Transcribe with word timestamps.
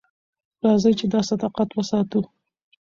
راځئ 0.65 0.93
چې 0.99 1.05
دا 1.13 1.21
صداقت 1.29 1.69
وساتو. 1.73 2.21